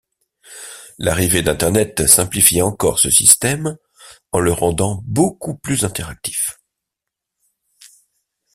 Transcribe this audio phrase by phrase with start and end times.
[0.97, 3.77] L'arrivée d’internet simplifie encore ce système,
[4.31, 6.59] en le rendant beaucoup plus interactif.